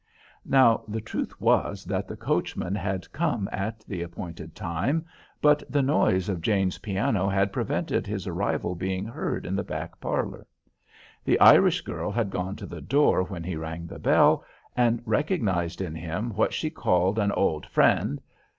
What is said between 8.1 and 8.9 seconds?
arrival